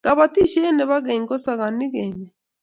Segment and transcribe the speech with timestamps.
[0.05, 2.33] Kobotishe ne bo keny kosagonik emet.